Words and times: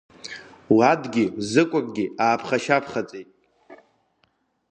Ладгьы 0.77 1.25
Ӡыкәыргьы 1.49 2.05
ааԥхашьаԥхаҵеит. 2.23 3.29